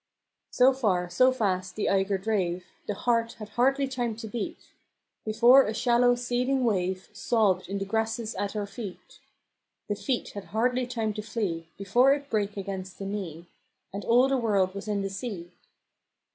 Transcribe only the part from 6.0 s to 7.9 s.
seething wave Sobbed in the